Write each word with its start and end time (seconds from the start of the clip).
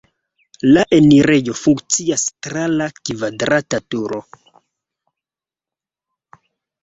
La 0.67 0.83
enirejo 0.95 1.53
funkcias 1.57 2.23
tra 2.47 2.63
la 2.79 2.87
kvadrata 3.09 3.79
turo. 3.95 4.23